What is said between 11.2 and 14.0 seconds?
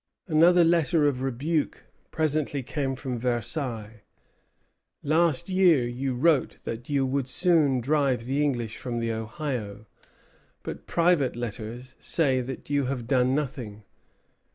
letters say that you have done nothing.